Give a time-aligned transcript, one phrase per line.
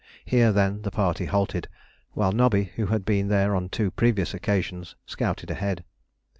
[0.25, 1.67] Here, then, the party halted,
[2.13, 5.83] while Nobby, who had been there on two previous occasions, scouted ahead.